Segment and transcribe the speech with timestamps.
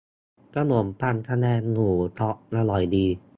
[0.55, 1.89] ขนมปังพะแนงหมู
[2.19, 3.07] ท็อปส์ อร่อยดี